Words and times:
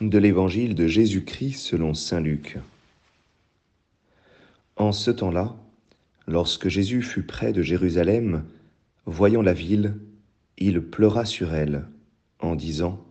de 0.00 0.18
l'évangile 0.18 0.74
de 0.74 0.86
Jésus-Christ 0.86 1.58
selon 1.58 1.94
Saint 1.94 2.20
Luc. 2.20 2.58
En 4.76 4.92
ce 4.92 5.10
temps-là, 5.10 5.56
lorsque 6.26 6.68
Jésus 6.68 7.02
fut 7.02 7.22
près 7.22 7.52
de 7.52 7.62
Jérusalem, 7.62 8.44
voyant 9.06 9.42
la 9.42 9.54
ville, 9.54 9.96
il 10.58 10.82
pleura 10.82 11.24
sur 11.24 11.54
elle, 11.54 11.86
en 12.40 12.56
disant, 12.56 13.02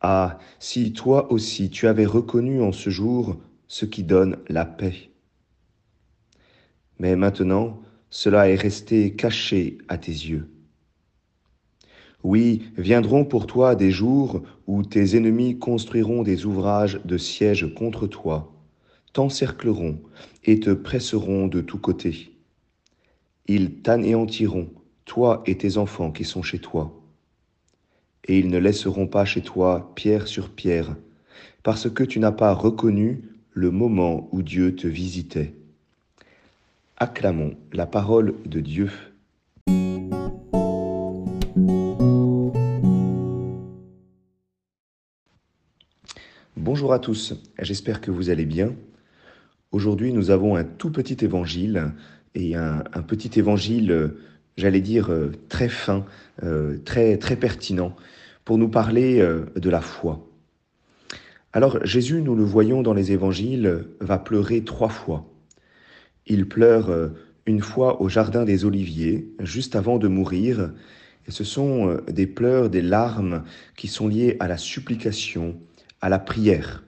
Ah, 0.00 0.38
si 0.58 0.92
toi 0.92 1.32
aussi 1.32 1.70
tu 1.70 1.86
avais 1.86 2.06
reconnu 2.06 2.60
en 2.60 2.72
ce 2.72 2.90
jour 2.90 3.36
ce 3.66 3.86
qui 3.86 4.02
donne 4.02 4.38
la 4.48 4.66
paix. 4.66 5.10
Mais 6.98 7.16
maintenant, 7.16 7.80
cela 8.10 8.48
est 8.48 8.56
resté 8.56 9.14
caché 9.14 9.78
à 9.88 9.98
tes 9.98 10.12
yeux. 10.12 10.48
Oui, 12.28 12.72
viendront 12.76 13.24
pour 13.24 13.46
toi 13.46 13.76
des 13.76 13.92
jours 13.92 14.42
où 14.66 14.82
tes 14.82 15.16
ennemis 15.16 15.60
construiront 15.60 16.24
des 16.24 16.44
ouvrages 16.44 17.00
de 17.04 17.16
siège 17.18 17.72
contre 17.72 18.08
toi, 18.08 18.52
t'encercleront 19.12 20.00
et 20.42 20.58
te 20.58 20.70
presseront 20.70 21.46
de 21.46 21.60
tous 21.60 21.78
côtés. 21.78 22.32
Ils 23.46 23.74
t'anéantiront, 23.74 24.68
toi 25.04 25.44
et 25.46 25.56
tes 25.56 25.76
enfants 25.76 26.10
qui 26.10 26.24
sont 26.24 26.42
chez 26.42 26.58
toi. 26.58 27.00
Et 28.24 28.40
ils 28.40 28.48
ne 28.48 28.58
laisseront 28.58 29.06
pas 29.06 29.24
chez 29.24 29.42
toi 29.42 29.92
pierre 29.94 30.26
sur 30.26 30.50
pierre, 30.50 30.96
parce 31.62 31.88
que 31.88 32.02
tu 32.02 32.18
n'as 32.18 32.32
pas 32.32 32.54
reconnu 32.54 33.20
le 33.52 33.70
moment 33.70 34.28
où 34.32 34.42
Dieu 34.42 34.74
te 34.74 34.88
visitait. 34.88 35.54
Acclamons 36.96 37.54
la 37.72 37.86
parole 37.86 38.34
de 38.46 38.58
Dieu. 38.58 38.90
Bonjour 46.56 46.94
à 46.94 46.98
tous, 46.98 47.34
j'espère 47.60 48.00
que 48.00 48.10
vous 48.10 48.30
allez 48.30 48.46
bien. 48.46 48.74
Aujourd'hui, 49.72 50.14
nous 50.14 50.30
avons 50.30 50.56
un 50.56 50.64
tout 50.64 50.90
petit 50.90 51.22
évangile 51.22 51.92
et 52.34 52.54
un, 52.56 52.82
petit 53.06 53.38
évangile, 53.38 54.14
j'allais 54.56 54.80
dire, 54.80 55.10
très 55.50 55.68
fin, 55.68 56.06
euh, 56.42 56.78
très, 56.82 57.18
très 57.18 57.36
pertinent 57.36 57.94
pour 58.46 58.56
nous 58.56 58.70
parler 58.70 59.20
euh, 59.20 59.44
de 59.56 59.68
la 59.68 59.82
foi. 59.82 60.26
Alors 61.52 61.84
Jésus, 61.84 62.22
nous 62.22 62.34
le 62.34 62.44
voyons 62.44 62.80
dans 62.80 62.94
les 62.94 63.12
évangiles, 63.12 63.84
va 64.00 64.18
pleurer 64.18 64.64
trois 64.64 64.88
fois. 64.88 65.30
Il 66.26 66.48
pleure 66.48 66.88
euh, 66.88 67.08
une 67.44 67.60
fois 67.60 68.00
au 68.00 68.08
Jardin 68.08 68.46
des 68.46 68.64
Oliviers, 68.64 69.28
juste 69.40 69.76
avant 69.76 69.98
de 69.98 70.08
mourir, 70.08 70.72
et 71.28 71.32
ce 71.32 71.44
sont 71.44 71.98
des 72.08 72.26
pleurs, 72.26 72.70
des 72.70 72.82
larmes 72.82 73.44
qui 73.76 73.88
sont 73.88 74.08
liées 74.08 74.38
à 74.40 74.48
la 74.48 74.56
supplication, 74.56 75.60
à 76.06 76.08
la 76.08 76.20
prière, 76.20 76.84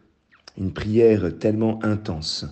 une 0.56 0.72
prière 0.72 1.36
tellement 1.40 1.84
intense. 1.84 2.46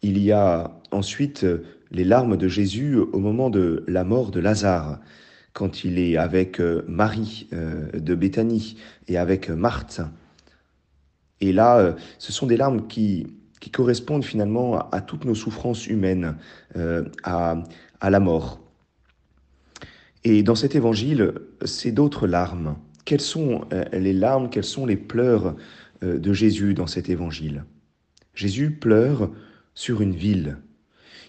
Il 0.00 0.16
y 0.16 0.30
a 0.30 0.70
ensuite 0.92 1.44
les 1.90 2.04
larmes 2.04 2.36
de 2.36 2.46
Jésus 2.46 2.96
au 2.96 3.18
moment 3.18 3.50
de 3.50 3.82
la 3.88 4.04
mort 4.04 4.30
de 4.30 4.38
Lazare, 4.38 5.00
quand 5.52 5.82
il 5.82 5.98
est 5.98 6.16
avec 6.16 6.60
euh, 6.60 6.84
Marie 6.86 7.48
euh, 7.52 7.90
de 7.90 8.14
Béthanie 8.14 8.76
et 9.08 9.18
avec 9.18 9.50
Marthe. 9.50 10.02
Et 11.40 11.52
là, 11.52 11.78
euh, 11.78 11.94
ce 12.20 12.30
sont 12.32 12.46
des 12.46 12.56
larmes 12.56 12.86
qui, 12.86 13.26
correspondent 13.72 14.24
finalement 14.24 14.78
à, 14.92 15.00
toutes 15.00 15.24
nos 15.24 15.34
souffrances 15.34 15.88
humaines, 15.88 16.36
à 17.24 17.56
la 18.02 18.20
mort. 18.20 18.60
Et 20.22 20.44
dans 20.44 20.54
cet 20.54 20.76
évangile, 20.76 21.34
c'est 21.64 21.90
d'autres 21.90 22.28
larmes 22.28 22.76
quelles 23.04 23.20
sont 23.20 23.66
euh, 23.72 23.84
les 23.92 24.12
larmes, 24.12 24.50
quels 24.50 24.64
sont 24.64 24.86
les 24.86 24.96
pleurs 24.96 25.56
euh, 26.02 26.18
de 26.18 26.32
Jésus 26.32 26.74
dans 26.74 26.86
cet 26.86 27.08
évangile? 27.08 27.64
Jésus 28.34 28.70
pleure 28.70 29.30
sur 29.74 30.00
une 30.00 30.14
ville. 30.14 30.58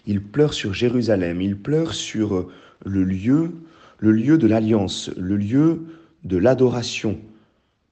Il 0.06 0.22
pleure 0.22 0.54
sur 0.54 0.74
Jérusalem, 0.74 1.40
il 1.40 1.56
pleure 1.56 1.94
sur 1.94 2.34
euh, 2.34 2.52
le 2.84 3.04
lieu, 3.04 3.52
le 3.98 4.12
lieu 4.12 4.38
de 4.38 4.46
l'alliance, 4.46 5.10
le 5.16 5.36
lieu 5.36 5.82
de 6.24 6.36
l'adoration, 6.36 7.20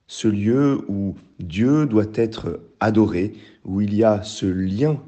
ce 0.07 0.29
lieu 0.29 0.81
où 0.89 1.17
Dieu 1.39 1.87
doit 1.87 2.11
être 2.15 2.61
adoré, 2.81 3.35
où 3.65 3.81
il 3.81 3.95
y 3.95 4.05
a 4.05 4.23
ce 4.23 4.47
lien 4.47 5.01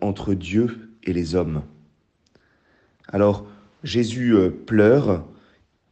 entre 0.00 0.34
Dieu 0.34 0.90
et 1.04 1.12
les 1.12 1.34
hommes. 1.34 1.62
Alors 3.08 3.46
Jésus 3.82 4.34
pleure 4.66 5.24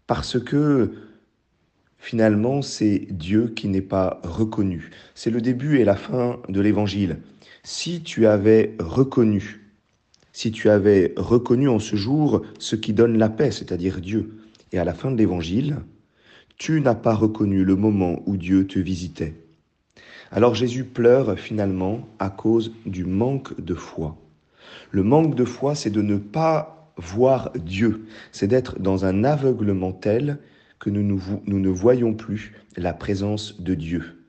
parce 0.07 0.39
que 0.39 0.93
Finalement, 1.99 2.63
c'est 2.63 3.07
Dieu 3.11 3.49
qui 3.49 3.69
n'est 3.69 3.83
pas 3.83 4.21
reconnu. 4.23 4.91
C'est 5.15 5.31
le 5.31 5.41
début 5.41 5.79
et 5.79 5.85
la 5.85 5.97
fin 5.97 6.41
de 6.49 6.61
l'évangile. 6.61 7.19
Si 7.65 8.03
tu 8.03 8.27
avais 8.27 8.77
reconnu, 8.79 9.69
si 10.33 10.53
tu 10.53 10.71
avais 10.71 11.13
reconnu 11.17 11.69
en 11.69 11.81
ce 11.81 11.97
jour 11.97 12.43
ce 12.59 12.77
qui 12.77 12.93
donne 12.93 13.19
la 13.19 13.29
paix, 13.29 13.51
c'est-à-dire 13.51 14.01
Dieu, 14.01 14.39
et 14.73 14.79
à 14.79 14.85
la 14.85 14.95
fin 14.95 15.11
de 15.11 15.17
l'évangile, 15.17 15.79
tu 16.57 16.81
n'as 16.81 16.95
pas 16.95 17.15
reconnu 17.15 17.65
le 17.65 17.77
moment 17.77 18.23
où 18.27 18.37
Dieu 18.37 18.67
te 18.67 18.79
visitait. 18.79 19.35
Alors 20.31 20.55
Jésus 20.55 20.85
pleure 20.85 21.39
finalement 21.39 22.09
à 22.19 22.31
cause 22.31 22.73
du 22.85 23.05
manque 23.05 23.59
de 23.61 23.75
foi. 23.75 24.17
Le 24.91 25.03
manque 25.03 25.35
de 25.35 25.45
foi, 25.45 25.75
c'est 25.75 25.91
de 25.91 26.03
ne 26.03 26.17
pas 26.17 26.93
voir 26.97 27.53
Dieu, 27.55 28.07
c'est 28.33 28.49
d'être 28.49 28.79
dans 28.79 29.05
un 29.05 29.25
aveuglement 29.25 29.93
tel 29.93 30.39
que 30.79 30.91
nous, 30.91 31.03
ne 31.03 31.69
voyons 31.69 32.15
plus 32.15 32.53
la 32.77 32.93
présence 32.93 33.61
de 33.61 33.75
Dieu. 33.75 34.25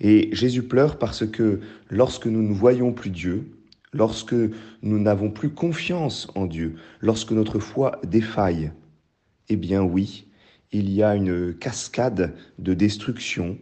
Et 0.00 0.30
Jésus 0.32 0.64
pleure 0.64 0.98
parce 0.98 1.26
que 1.26 1.60
lorsque 1.88 2.26
nous 2.26 2.42
ne 2.42 2.52
voyons 2.52 2.92
plus 2.92 3.10
Dieu, 3.10 3.46
lorsque 3.92 4.34
nous 4.34 4.98
n'avons 4.98 5.30
plus 5.30 5.50
confiance 5.50 6.28
en 6.34 6.46
Dieu, 6.46 6.76
lorsque 7.00 7.32
notre 7.32 7.60
foi 7.60 8.00
défaille, 8.04 8.72
eh 9.48 9.56
bien 9.56 9.82
oui, 9.82 10.26
il 10.72 10.90
y 10.90 11.02
a 11.02 11.14
une 11.14 11.54
cascade 11.54 12.34
de 12.58 12.74
destruction. 12.74 13.58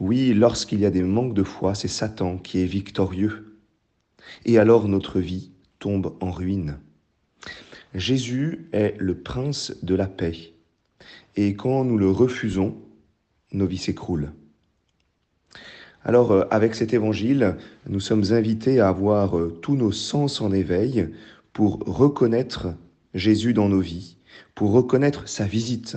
Oui, 0.00 0.34
lorsqu'il 0.34 0.80
y 0.80 0.86
a 0.86 0.90
des 0.90 1.02
manques 1.02 1.34
de 1.34 1.44
foi, 1.44 1.74
c'est 1.74 1.88
Satan 1.88 2.38
qui 2.38 2.60
est 2.60 2.66
victorieux. 2.66 3.56
Et 4.44 4.58
alors 4.58 4.88
notre 4.88 5.20
vie 5.20 5.52
tombe 5.78 6.16
en 6.20 6.30
ruine. 6.30 6.78
Jésus 7.94 8.68
est 8.72 8.94
le 8.98 9.16
prince 9.16 9.74
de 9.82 9.94
la 9.94 10.06
paix. 10.06 10.52
Et 11.36 11.54
quand 11.54 11.84
nous 11.84 11.98
le 11.98 12.10
refusons, 12.10 12.76
nos 13.52 13.66
vies 13.66 13.78
s'écroulent. 13.78 14.32
Alors, 16.04 16.32
euh, 16.32 16.44
avec 16.50 16.74
cet 16.74 16.94
évangile, 16.94 17.56
nous 17.88 18.00
sommes 18.00 18.24
invités 18.30 18.80
à 18.80 18.88
avoir 18.88 19.38
euh, 19.38 19.58
tous 19.60 19.76
nos 19.76 19.92
sens 19.92 20.40
en 20.40 20.52
éveil 20.52 21.08
pour 21.52 21.80
reconnaître 21.80 22.68
Jésus 23.14 23.52
dans 23.52 23.68
nos 23.68 23.80
vies, 23.80 24.16
pour 24.54 24.72
reconnaître 24.72 25.28
sa 25.28 25.44
visite. 25.44 25.96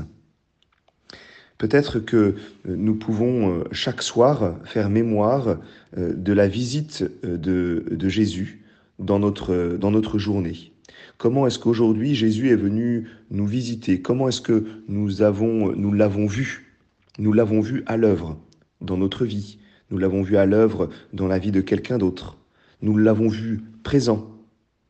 Peut-être 1.58 2.00
que 2.00 2.18
euh, 2.18 2.36
nous 2.66 2.96
pouvons 2.96 3.63
chaque 3.72 4.02
soir 4.02 4.58
faire 4.66 4.90
mémoire 4.90 5.58
de 5.96 6.34
la 6.34 6.47
visite 6.47 7.06
de, 7.24 8.09
Jésus 8.09 8.66
dans 9.00 9.19
notre 9.19 10.18
journée. 10.18 10.72
Comment 11.18 11.48
est-ce 11.48 11.59
qu'aujourd'hui 11.59 12.16
Jésus 12.16 12.50
est 12.50 12.56
venu 12.56 13.08
nous 13.31 13.46
visiter? 13.46 14.02
Comment 14.02 14.30
est-ce 14.30 14.42
que 14.42 14.66
nous 14.88 15.22
avons, 15.22 15.74
nous 15.76 15.94
l'avons 15.94 16.26
vu? 16.26 16.76
Nous 17.20 17.34
l'avons 17.34 17.62
vu 17.62 17.84
à 17.86 17.98
l'œuvre 17.98 18.38
dans 18.81 18.98
notre 18.98 19.26
vie. 19.26 19.59
Nous 19.92 19.98
l'avons 19.98 20.24
vu 20.24 20.38
à 20.38 20.46
l'œuvre 20.46 20.90
dans 21.14 21.28
la 21.28 21.40
vie 21.40 21.52
de 21.52 21.62
quelqu'un 21.62 21.98
d'autre. 21.98 22.38
Nous 22.81 22.98
l'avons 22.98 23.28
vu 23.28 23.62
présent 23.84 24.30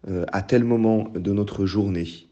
euh, 0.07 0.25
à 0.31 0.41
tel 0.41 0.63
moment 0.63 1.09
de 1.13 1.31
notre 1.31 1.65
journée, 1.65 2.27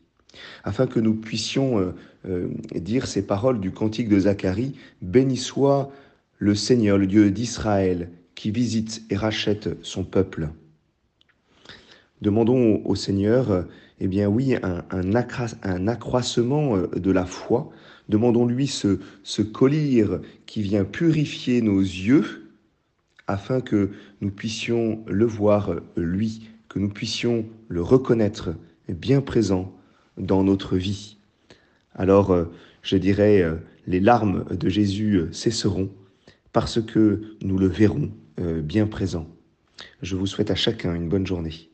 afin 0.64 0.88
que 0.88 1.00
nous 1.00 1.14
puissions 1.14 1.80
euh, 1.80 1.92
euh, 2.28 2.50
dire 2.76 3.08
ces 3.08 3.26
paroles 3.26 3.60
du 3.60 3.72
cantique 3.72 4.10
de 4.10 4.20
Zacharie, 4.20 4.76
Béni 5.02 5.38
soit 5.38 5.92
le 6.38 6.56
Seigneur, 6.56 6.98
le 6.98 7.08
Dieu 7.08 7.30
d'Israël, 7.32 8.10
qui 8.36 8.52
visite 8.52 9.04
et 9.10 9.16
rachète 9.16 9.70
son 9.84 10.04
peuple. 10.04 10.50
Demandons 12.22 12.82
au 12.86 12.94
Seigneur, 12.94 13.66
eh 14.00 14.08
bien 14.08 14.28
oui, 14.28 14.56
un, 14.62 15.16
accroissement 15.16 16.76
euh, 16.76 16.88
de 16.88 17.12
la 17.12 17.26
foi. 17.26 17.72
Demandons-lui 18.10 18.68
ce, 18.68 19.00
ce 19.24 19.42
qui 20.46 20.62
vient 20.62 20.86
purifier 20.86 21.62
nos 21.62 21.80
yeux 21.80 22.52
afin 23.28 23.62
que 23.62 23.90
nous 24.22 24.30
puissions 24.30 25.04
le 25.08 25.26
voir, 25.26 25.76
lui, 25.96 26.50
que 26.70 26.78
nous 26.78 26.90
puissions 26.90 27.46
le 27.70 27.82
reconnaître 27.82 28.54
bien 28.88 29.22
présent 29.22 29.74
dans 30.18 30.44
notre 30.44 30.78
vie. 30.78 31.18
Alors, 31.96 32.32
euh, 32.32 32.46
je 32.84 32.98
dirais, 32.98 33.42
euh, 33.42 33.56
les 33.88 34.00
larmes 34.00 34.46
de 34.52 34.70
Jésus 34.70 35.22
cesseront 35.32 35.90
parce 36.54 36.82
que 36.82 37.36
nous 37.42 37.58
le 37.58 37.68
verrons 37.68 38.12
bien 38.38 38.88
présent. 38.88 39.28
Je 40.02 40.16
vous 40.16 40.26
souhaite 40.26 40.52
à 40.52 40.56
chacun 40.56 40.96
une 40.96 41.10
bonne 41.10 41.28
journée. 41.28 41.71